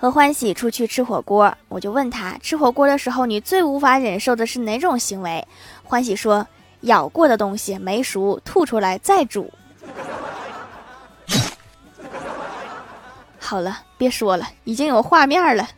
[0.00, 1.54] 和欢喜出去吃火锅。
[1.68, 5.46] 我就问他吃火锅的时候你最无法忍受的是哪种行为？
[5.84, 6.46] 欢喜说
[6.80, 9.52] 咬过的东西没熟吐出来再煮。
[13.38, 15.68] 好了别说了已经有画面了。